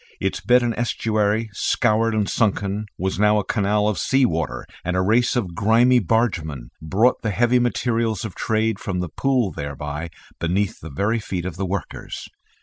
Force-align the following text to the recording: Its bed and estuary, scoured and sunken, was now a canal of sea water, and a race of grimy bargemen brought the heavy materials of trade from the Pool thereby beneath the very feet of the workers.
Its 0.19 0.39
bed 0.41 0.63
and 0.63 0.73
estuary, 0.79 1.47
scoured 1.53 2.15
and 2.15 2.27
sunken, 2.27 2.87
was 2.97 3.19
now 3.19 3.37
a 3.37 3.43
canal 3.43 3.87
of 3.87 3.99
sea 3.99 4.25
water, 4.25 4.65
and 4.83 4.95
a 4.97 5.01
race 5.03 5.35
of 5.35 5.53
grimy 5.53 5.99
bargemen 5.99 6.71
brought 6.81 7.21
the 7.21 7.29
heavy 7.29 7.59
materials 7.59 8.25
of 8.25 8.33
trade 8.33 8.79
from 8.79 8.99
the 8.99 9.09
Pool 9.09 9.51
thereby 9.51 10.09
beneath 10.39 10.79
the 10.79 10.89
very 10.89 11.19
feet 11.19 11.45
of 11.45 11.55
the 11.55 11.67
workers. 11.67 12.27